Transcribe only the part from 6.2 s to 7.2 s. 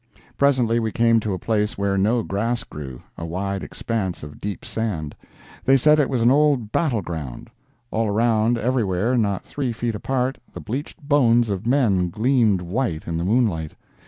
an old battle